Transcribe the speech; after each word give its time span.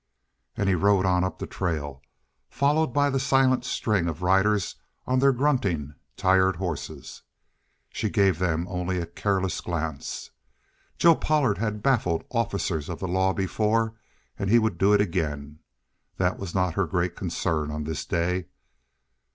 And 0.57 0.67
he 0.67 0.73
rode 0.73 1.05
on 1.05 1.23
up 1.23 1.37
the 1.37 1.45
trail, 1.45 2.01
followed 2.49 2.87
by 2.87 3.11
the 3.11 3.19
silent 3.19 3.63
string 3.63 4.07
of 4.07 4.23
riders 4.23 4.77
on 5.05 5.19
their 5.19 5.31
grunting, 5.31 5.93
tired 6.17 6.55
horses. 6.55 7.21
She 7.91 8.09
gave 8.09 8.39
them 8.39 8.65
only 8.67 8.97
a 8.97 9.05
careless 9.05 9.61
glance. 9.61 10.31
Joe 10.97 11.13
Pollard 11.13 11.59
had 11.59 11.83
baffled 11.83 12.23
officers 12.31 12.89
of 12.89 12.97
the 12.99 13.07
law 13.07 13.31
before, 13.31 13.93
and 14.39 14.49
he 14.49 14.57
would 14.57 14.79
do 14.79 14.91
it 14.93 15.01
again. 15.01 15.59
That 16.17 16.39
was 16.39 16.55
not 16.55 16.73
her 16.73 16.87
great 16.87 17.15
concern 17.15 17.69
on 17.69 17.83
this 17.83 18.03
day. 18.03 18.47